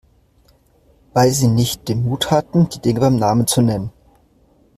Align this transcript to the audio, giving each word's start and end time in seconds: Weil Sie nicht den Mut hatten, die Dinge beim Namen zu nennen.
Weil 1.13 1.29
Sie 1.29 1.47
nicht 1.47 1.87
den 1.87 2.01
Mut 2.01 2.31
hatten, 2.31 2.67
die 2.69 2.81
Dinge 2.81 3.01
beim 3.01 3.17
Namen 3.17 3.45
zu 3.45 3.61
nennen. 3.61 3.91